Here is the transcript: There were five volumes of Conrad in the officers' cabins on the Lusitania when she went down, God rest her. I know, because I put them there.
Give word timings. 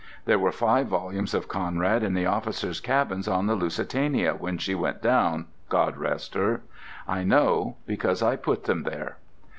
There 0.25 0.39
were 0.39 0.51
five 0.51 0.87
volumes 0.87 1.35
of 1.35 1.47
Conrad 1.47 2.01
in 2.01 2.15
the 2.15 2.25
officers' 2.25 2.79
cabins 2.79 3.27
on 3.27 3.45
the 3.45 3.53
Lusitania 3.53 4.33
when 4.33 4.57
she 4.57 4.73
went 4.73 4.99
down, 4.99 5.45
God 5.69 5.95
rest 5.95 6.33
her. 6.33 6.61
I 7.07 7.23
know, 7.23 7.77
because 7.85 8.23
I 8.23 8.35
put 8.35 8.63
them 8.63 8.81
there. 8.81 9.17